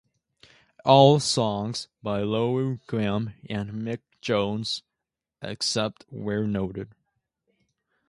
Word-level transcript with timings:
All 0.83 1.19
songs 1.19 1.87
by 2.01 2.23
Lou 2.23 2.77
Gramm 2.87 3.35
and 3.47 3.69
Mick 3.83 3.99
Jones, 4.19 4.81
except 5.43 6.07
where 6.09 6.47
noted. 6.47 6.89